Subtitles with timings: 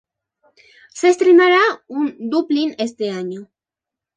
[0.95, 3.51] Se estrenará en Dublín este año.